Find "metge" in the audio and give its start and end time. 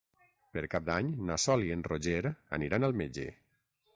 3.03-3.29